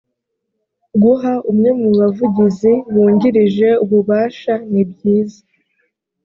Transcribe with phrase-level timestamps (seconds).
[1.03, 5.41] guha umwe mu bavugizi bungirije ububasha nibyiza